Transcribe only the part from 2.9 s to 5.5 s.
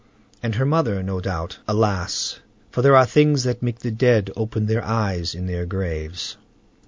are things that make the dead open their eyes in